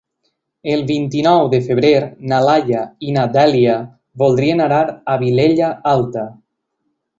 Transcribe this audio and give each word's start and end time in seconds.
El 0.75 0.79
vint-i-nou 0.91 1.49
de 1.51 1.59
febrer 1.67 1.91
na 2.31 2.39
Laia 2.47 2.81
i 3.09 3.13
na 3.19 3.27
Dèlia 3.37 3.77
voldrien 4.25 4.67
anar 4.69 4.83
a 4.89 4.97
la 4.97 5.21
Vilella 5.27 5.71
Alta. 5.95 6.27